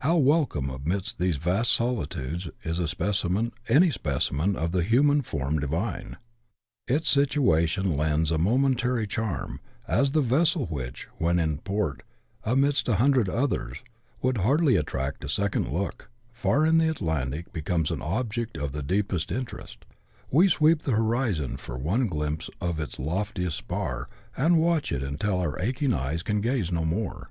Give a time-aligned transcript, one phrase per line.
[0.00, 5.60] How wejconu^ amidst these vast solitudes is a speciuH^n, any s[)e(;imen, of the; human form
[5.60, 6.16] diviiK;:
[6.88, 12.02] its situation lends it a momentary charm; as the vessel which, when in port,
[12.44, 13.80] amidst a hundred others,
[14.22, 18.82] wouhl hardly attract a second look, far in the Atlantic becomes an object of the
[18.82, 19.84] deepest interest;
[20.30, 25.38] we sweep the horizon for one glim[)se of its loftiest s{)ar, and watch it until
[25.40, 27.28] our aching ey(!s can gaze no more.